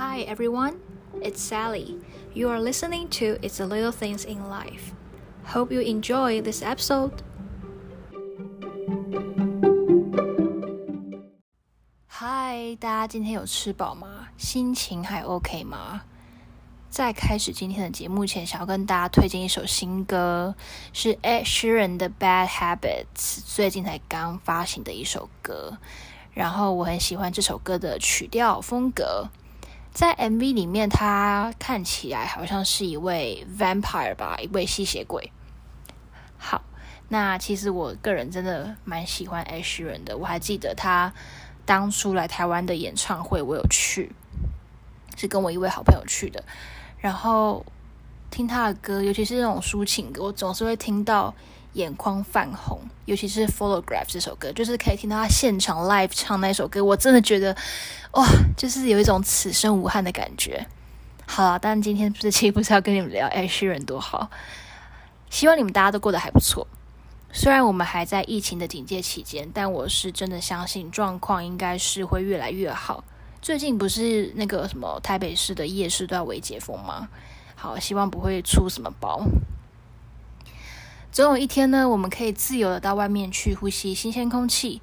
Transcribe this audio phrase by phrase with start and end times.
[0.00, 0.80] Hi everyone,
[1.20, 1.98] it's Sally.
[2.32, 4.94] You are listening to It's the Little Things in Life.
[5.44, 7.12] Hope you enjoy this episode.
[12.06, 14.28] Hi，大家今天有吃饱吗？
[14.38, 16.04] 心情还 OK 吗？
[16.88, 20.54] 在开始今天的节目前，想要跟大家推荐一首新歌，
[20.94, 23.02] 是 Ed Sheeran 的《Bad Habits》，
[23.54, 25.76] 最近才刚发行的一首歌。
[26.32, 29.28] 然后我很喜欢这首歌的曲调风格，
[29.92, 35.32] 在 MV 里面，他看起来好像是一位 vampire 吧，一位吸血鬼。
[36.38, 36.62] 好，
[37.08, 41.12] 那其实我个人真的蛮喜欢 Ash 的，我还记得他
[41.66, 44.12] 当初来台湾的演唱会，我有去，
[45.16, 46.44] 是跟我一位好朋友去的。
[46.98, 47.66] 然后
[48.30, 51.34] 听他的歌，尤其是那种抒情歌，我总是会听到。
[51.74, 57.56] 眼眶泛红，尤其是《Photograph》这首歌，就是可以听到他现场 live 唱那首歌，我真的觉得
[58.12, 60.66] 哇，就是有一种此生无憾的感觉。
[61.26, 64.30] 好了，但今天这期不是要跟你们聊 Ed Sheeran 多好，
[65.30, 66.66] 希望你们大家都过得还不错。
[67.32, 73.04] 虽然我们还在疫情的警戒期间，但我是真的相信状况应该是会越来越好。
[73.40, 77.08] 最近不是那个什么台北市的夜市都要微解封吗？
[77.54, 79.24] 好，希望不会出什么包。
[81.12, 84.80] 总有一天呢，我们可以自由的到外面去呼吸新鲜空气，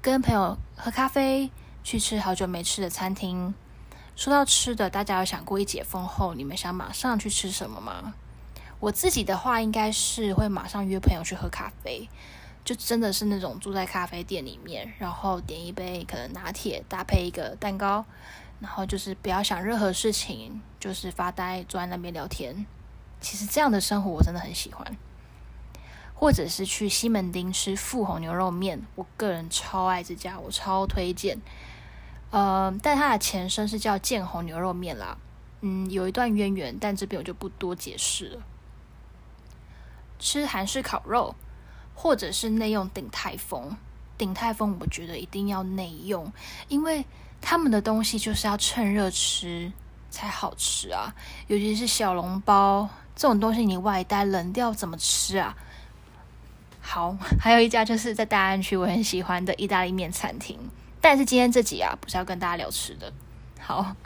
[0.00, 1.50] 跟朋友喝咖啡，
[1.82, 3.52] 去吃好久没吃的餐厅。
[4.14, 8.14] 说到吃的，大家有想过一解封后，你们想马上去吃什么吗？
[8.78, 12.08] 我自己的话，应该是会马上约朋友去喝咖啡，
[12.64, 18.04] 就真的是那种住在咖啡店里面，然后点一杯可能拿铁，搭配一个蛋糕，
[18.60, 22.64] 然后就是不要想任何事情，就是发呆，坐在那边聊天。
[23.20, 24.96] 其实这样的生活我真的很喜欢。
[26.24, 31.38] 或者是去西门町吃富红牛肉面，我个人超爱这家，我超推荐。
[32.30, 35.18] 呃，但它的前身是叫建红牛肉面啦，
[35.60, 38.40] 嗯，有一段渊源，但这边我就不多解释了。
[40.18, 41.34] 吃韩式烤肉，
[41.94, 43.76] 或者是内用鼎泰丰，
[44.16, 46.32] 鼎泰丰我觉得一定要内用，
[46.68, 47.04] 因为
[47.42, 49.70] 他们的东西就是要趁热吃
[50.10, 51.14] 才好吃啊，
[51.48, 55.54] 尤其是小笼包这种东西，你外带冷掉怎么吃啊？
[56.86, 60.56] 好，还有一家就是在大安区我很喜欢的意大利面餐厅。
[61.00, 63.10] 但是今天这集啊，不是要跟大家聊吃的。
[63.58, 63.96] 好，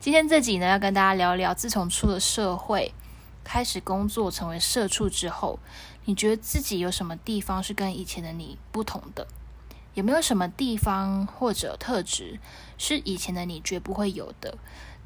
[0.00, 2.92] 今天这集呢，要跟大家聊聊，自从出了社会，
[3.44, 5.60] 开始工作，成为社畜之后，
[6.06, 9.28] 你觉得自己有什么地方是跟以前的你不同的？
[9.92, 12.40] 有没有什么地方或者特质
[12.78, 14.56] 是以前的你绝不会有的？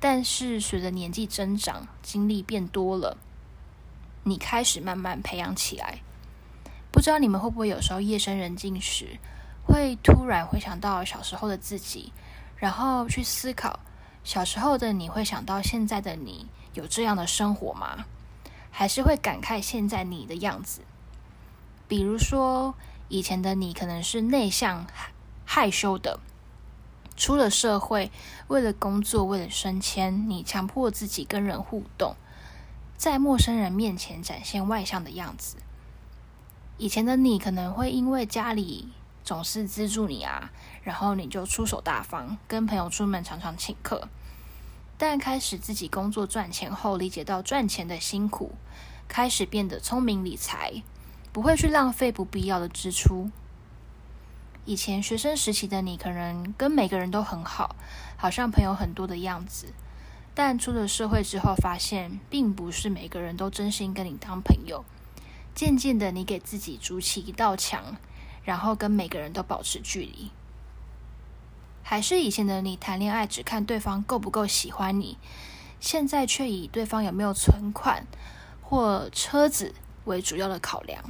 [0.01, 3.19] 但是随着年纪增长，经历变多了，
[4.23, 5.99] 你开始慢慢培养起来。
[6.91, 9.19] 不知道你们会不会有时候夜深人静时，
[9.65, 12.13] 会突然回想到小时候的自己，
[12.57, 13.81] 然后去思考
[14.25, 18.07] 小时候的你会想到现在的你有这样的生活吗？
[18.71, 20.81] 还是会感慨现在你的样子？
[21.87, 22.75] 比如说
[23.09, 24.87] 以前的你可能是内向
[25.45, 26.21] 害羞的，
[27.17, 28.11] 出了社会，
[28.49, 32.17] 为了工作，为了升迁，你强迫自己跟人互动，
[32.97, 35.57] 在陌生人面前展现外向的样子。
[36.79, 38.89] 以前的你可能会因为家里
[39.25, 40.53] 总是资助你啊，
[40.85, 44.09] 然后你就出手大方，跟朋友出门常常请客。
[44.97, 48.53] 但开始自己工作赚钱后，理解到赚钱的辛苦，
[49.09, 50.85] 开始变得聪明理财，
[51.33, 53.29] 不会去浪费不必要的支出。
[54.65, 57.75] 以前学生时期的你可能跟每个人都很好，
[58.17, 59.73] 好像朋友很多的样子，
[60.33, 64.85] 但出了社会之后，发现并不是每个人都真心跟你当朋友。
[65.59, 67.97] 渐渐的，你给自己筑起一道墙，
[68.45, 70.31] 然后跟每个人都保持距离。
[71.83, 75.19] 还是以前的你谈恋爱只看对方够不够喜欢你，
[75.81, 78.07] 现在却以对方有没有存款
[78.63, 79.75] 或车子
[80.05, 81.03] 为主要的考量。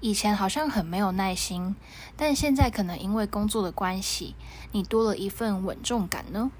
[0.00, 1.76] 以前好像很没有耐心，
[2.16, 4.34] 但现在可能因为工作的关系，
[4.72, 6.50] 你多了一份稳重感呢。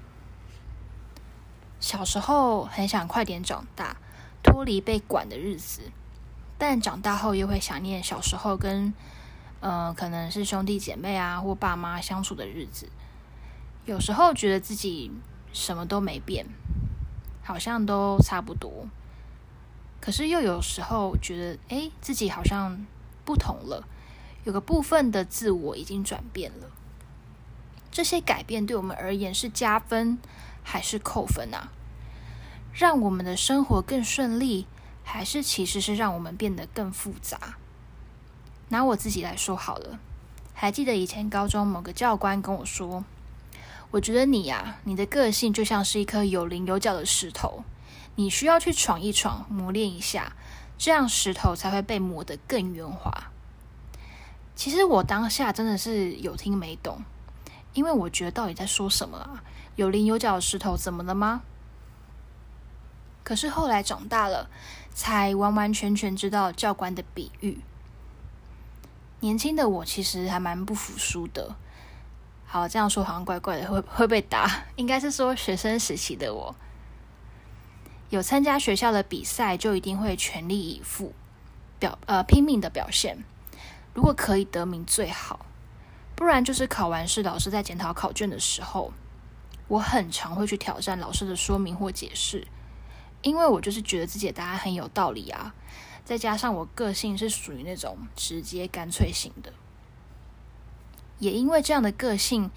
[1.81, 3.97] 小时候很想快点长大。
[4.43, 5.81] 脱离被管的日子，
[6.57, 8.93] 但长大后又会想念小时候跟，
[9.59, 12.89] 呃，可能是兄弟姐妹啊或爸妈相处的日子。
[13.85, 15.11] 有时候觉得自己
[15.53, 16.45] 什么都没变，
[17.43, 18.87] 好像都差不多。
[19.99, 22.85] 可是又有时候觉得，哎，自己好像
[23.25, 23.87] 不同了，
[24.43, 26.67] 有个部分的自我已经转变了。
[27.89, 30.19] 这些改变对我们而言是加分
[30.63, 31.71] 还是扣分啊？
[32.77, 34.67] 让我们的生活更顺利，
[35.03, 37.57] 还是其实是让我们变得更复杂？
[38.69, 39.97] 拿我自己来说好了，
[40.53, 43.03] 还记得以前高中某个教官跟我说，
[43.89, 47.63] 我觉得你呀，你的个性就像是一颗有棱有角的石头，
[48.13, 50.33] 你需要去闯一闯，磨练一下，
[50.77, 53.31] 这样石头才会被磨得更圆滑。
[54.55, 57.03] 其实我当下真的是有听没懂，
[57.73, 59.43] 因为我觉得到底在说什么啊？
[59.75, 61.41] 有棱有角的石头怎么了吗？
[63.27, 64.49] 可是后来长大了，
[64.93, 67.59] 才完完全全知道教官的比喻。
[69.19, 71.57] 年轻的我其实还蛮不服输的。
[72.45, 74.63] 好，这样说好像怪怪的，会会被打。
[74.77, 76.55] 应该是说学生时期的我，
[78.09, 81.13] 有参加学校的比赛，就一定会全力以赴，
[81.79, 83.25] 表呃拼命的表现。
[83.93, 85.45] 如果可以得名最好，
[86.15, 88.93] 不然就是考完试，老师在检讨考卷的时候，
[89.67, 92.47] 我很常会去挑战老师的说明或解释，
[93.21, 95.53] 因为我就是觉得自己的答案很有道理啊。
[96.03, 99.51] 再加上我个性是属于那种直接干脆型的，
[101.19, 102.49] 也因为这样的个性，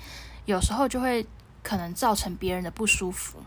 [0.45, 1.27] 有时候就会
[1.63, 3.39] 可能造成别人的不舒服。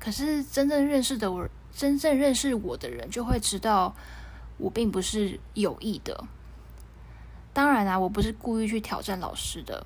[0.00, 3.94] 可是真正认识的我，真正认识我的人就会知道。
[4.56, 6.28] 我并不是有意的，
[7.52, 9.84] 当然啊，我不是故意去挑战老师的，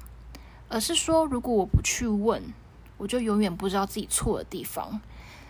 [0.69, 2.53] 而是说，如果我不去问，
[2.99, 5.01] 我就永远不知道自己错的地方，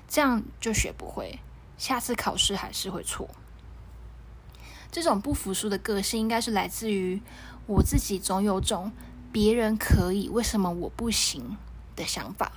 [0.06, 1.40] 这样就学不会，
[1.76, 3.28] 下次考试还是会错。
[4.92, 7.20] 这种不服输的个性，应该是来自于
[7.66, 8.92] 我自己总有种
[9.32, 11.56] 别人可以，为什么我不行
[11.96, 12.52] 的想法。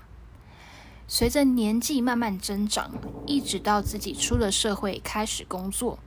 [1.07, 2.91] 随着年纪慢慢增长，
[3.27, 5.99] 一直到自己出了社会开始工作。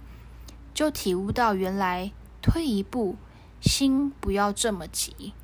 [0.73, 2.11] 就体悟到，原来
[2.41, 3.17] 退一步，
[3.61, 5.35] 心不要这么急，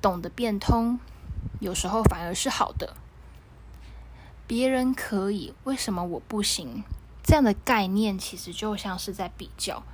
[0.00, 1.00] 懂得变通，
[1.60, 2.94] 有时候反而是好的。
[4.48, 6.82] 别人可以，为什么我不行？
[7.22, 9.84] 这样的概念其实就像是在比较。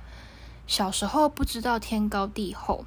[0.65, 2.85] 小时候不知道天高地厚，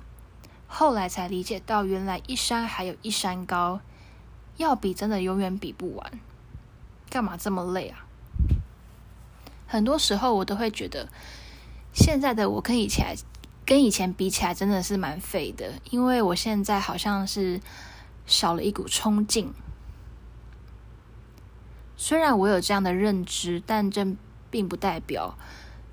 [0.66, 3.80] 后来才理解到，原来一山还有一山高，
[4.56, 6.20] 要比真的永远比不完。
[7.08, 8.04] 干嘛这么累啊？
[9.66, 11.08] 很多时候我都会觉得。
[11.92, 13.16] 现在的我跟以前
[13.64, 17.60] 跟以前比起来，真的是蛮废的，因为我现在好像是
[18.30, 19.52] 少了一股冲劲。
[21.96, 24.06] 虽然我有这样的认知，但这
[24.50, 25.36] 并不代表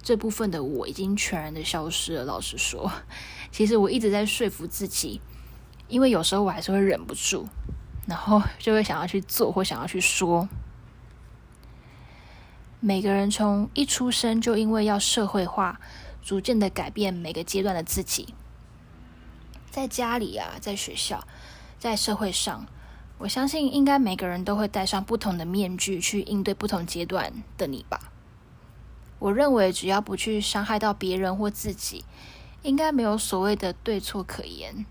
[0.01, 2.23] 这部分的我已经全然的消失了。
[2.23, 2.89] 老实说，
[3.51, 5.19] 其实我一直在说服自己，
[5.87, 7.47] 因为有时候我还是会忍不住，
[8.05, 10.47] 然后就会想要去做或想要去说。
[12.79, 15.81] 每个人从一出生就因为要社会化，
[16.21, 18.35] 逐渐的改变每个阶段的自己。
[19.69, 21.27] 在家里啊，在学校，
[21.79, 22.65] 在社会上，
[23.17, 28.11] 我相信应该每个人都会戴上不同的面具去应对不同阶段的你吧。
[29.19, 32.05] 我认为只要不去伤害到别人或自己，
[32.63, 34.85] 应该没有所谓的对错可言。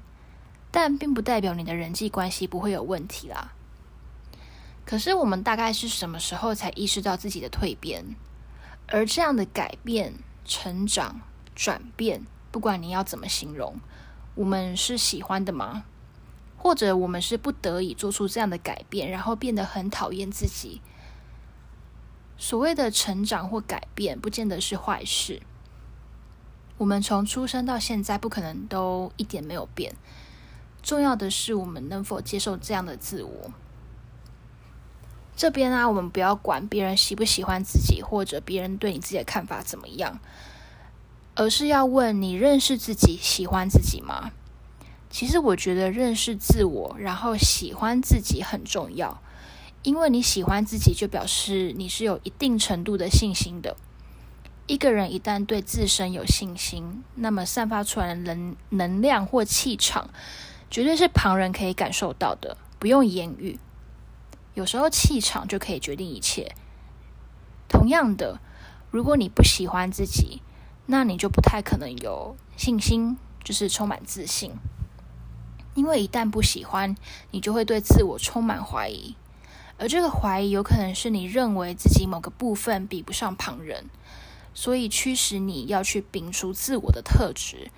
[0.72, 3.52] 但并不代表你的人际关系不会有问题啦。
[4.84, 8.04] 可是我们大概是什么时候才意识到自己的蜕变？
[8.88, 11.20] 而这样的改变、成长、
[11.54, 13.76] 转变，不管你要怎么形容，
[14.34, 15.84] 我们是喜欢的吗？
[16.56, 20.80] 或者我们是不得已做出这样的改变，然后变得很讨厌自己？
[22.36, 25.40] 所谓的成长或改变，不见得是坏事。
[26.78, 29.94] 我们从出生到现在，不可能都一点没有变。
[30.82, 33.50] 重要的是，我们能否接受这样的自我？
[35.34, 40.18] 这边啊，我们不要管别人喜不喜欢自己，或者别人对你自己的看法怎么样，
[41.34, 44.32] 而是要问你认识自己、喜欢自己吗？
[45.08, 49.22] 其实我觉得认识自我，然后喜欢自己很重要，
[49.82, 53.76] 因为你喜欢自己，就表示你是有一定程度的信心的。
[54.66, 60.10] 一个人一旦对自身有信心，那么散发出来的能能量或气场，
[60.68, 63.60] 绝对是旁人可以感受到的，不用言语。
[64.54, 66.56] 有时候气场就可以决定一切。
[67.68, 68.40] 同样的，
[68.90, 70.42] 如果你不喜欢自己，
[70.86, 74.50] 那你就不太可能有信心，就是充满自信。
[75.76, 76.96] 因为一旦不喜欢，
[77.30, 79.14] 你就会对自我充满怀疑，
[79.78, 83.84] 而这个怀疑有可能是你认为自己某个部分比不上旁人，
[84.54, 87.70] 所以驱使你要去摒除自我的特质，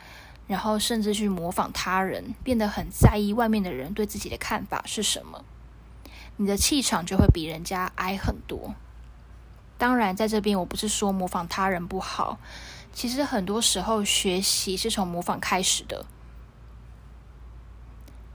[0.47, 5.45] 然后甚至去模仿他人，变得很在意外面的人对自己的看法是什么。
[6.37, 8.76] 你的气场就会比人家矮很多。
[9.76, 12.38] 当然，在这边我不是说模仿他人不好，
[12.93, 16.07] 其实很多时候学习是从模仿开始的。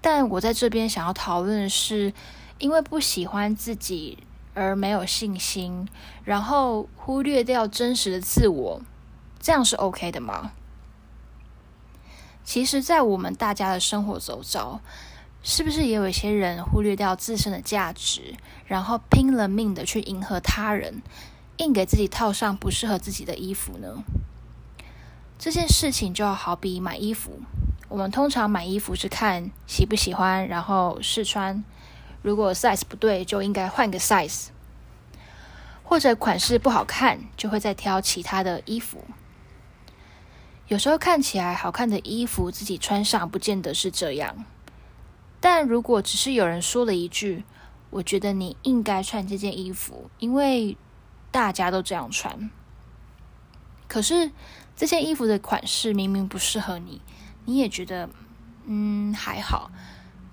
[0.03, 2.11] 但我在这边想要讨论的是，
[2.59, 4.17] 因为不喜欢自己
[4.53, 5.87] 而没有信心，
[6.25, 8.81] 然后忽略掉真实的自我，
[9.39, 10.51] 这样是 OK 的吗？
[12.43, 14.81] 其实，在我们大家的生活周遭，
[15.41, 21.01] 是不是也有一些人忽略掉自身的价值，然后拼了命的去迎合他人，
[21.55, 24.03] 硬给自己套上不适合自己的衣服呢？
[25.39, 27.39] 这件事情就好比买衣服，
[27.93, 31.63] 我们通常买衣服是看喜不喜欢，然后试穿，
[32.23, 34.47] 如果 size 不对，就应该换个 size，
[35.83, 39.05] 或者款式不好看，就会再挑其他的衣服。
[40.69, 44.43] 有时候看起来好看的衣服，自己穿上不见得是这样。
[45.39, 47.43] 但如果只是有人说了一句
[47.91, 50.75] ：“我觉得你应该穿这件衣服，因为
[51.29, 52.49] 大家都这样穿。”
[53.87, 54.31] 可是
[54.75, 56.99] 这件衣服的款式明明不适合你，
[57.45, 58.09] 你也觉得
[58.65, 59.71] 嗯还好，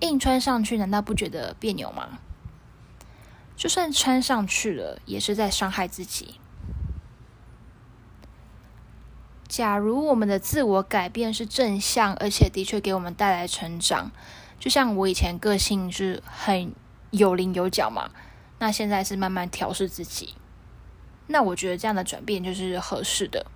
[0.00, 2.18] 硬穿上去难道不觉得别扭吗？
[3.56, 6.40] 就算穿上去了，也是在伤害自己。
[9.46, 14.12] 假如我们的自我改变是正向，而且的确给我们带来成长，
[14.58, 16.72] 就像我以前个性是很
[17.10, 18.10] 有棱有角嘛，
[18.60, 20.34] 那现在是慢慢调试自己，
[21.26, 23.46] 那我觉得这样的转变就是合适的。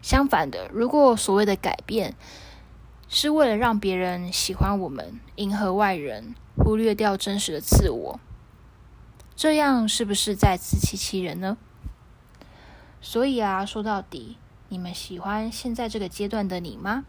[0.00, 2.14] 相反的，如果所谓的改变
[3.08, 8.20] 是为了让别人喜欢我们，迎合外人，忽略掉真实的自我，
[9.34, 11.56] 这样是不是在自欺欺人呢？
[13.00, 14.38] 所以啊，说到底。
[14.70, 17.06] 你们喜欢现在这个阶段的你吗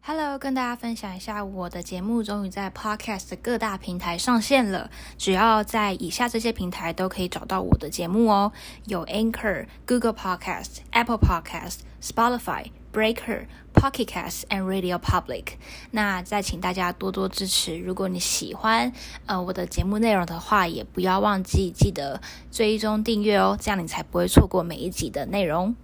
[0.00, 4.90] ？Hello，跟大家分享一下，我的节目终于在 Podcast 各大平台上线了。
[5.18, 8.52] 只要在以下这些平台都可以找到我的节目哦，
[8.86, 12.70] 有 Anchor、Google Podcast、Apple Podcast、Spotify。
[12.96, 15.58] Breaker, Pocketcast and Radio Public，
[15.90, 17.76] 那再请大家多多支持。
[17.76, 18.90] 如果你喜欢
[19.26, 25.76] 呃我的节目内容的话，也不要忘记记得追踪订阅哦，这样你才不会错过每一集的内容。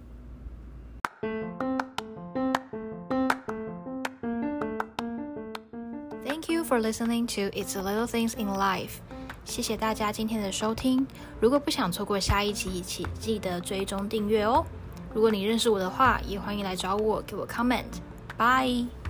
[6.25, 9.01] Thank you for listening to It's Little Things in Life。
[9.45, 11.05] 谢谢大家今天的收听。
[11.39, 14.65] 如果不想错过下一集，一起记得追踪订阅哦。
[15.13, 17.83] 如果你认识我的话，也欢迎来找我，给我 comment。
[18.37, 19.02] Bye。